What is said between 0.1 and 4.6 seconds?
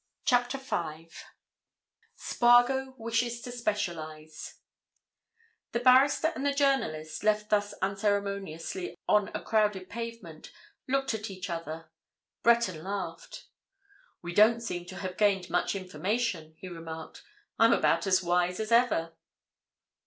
CHAPTER FIVE SPARGO WISHES TO SPECIALIZE